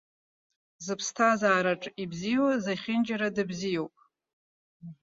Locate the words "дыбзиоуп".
3.35-3.95